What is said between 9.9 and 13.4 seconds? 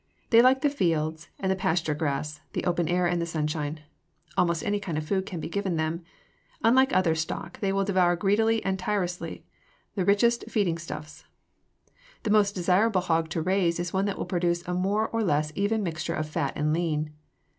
the richest feeding stuffs. The most desirable hog